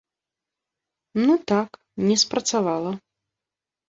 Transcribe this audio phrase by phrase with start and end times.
[1.27, 1.69] Ну так,
[2.07, 2.95] не спрацавала.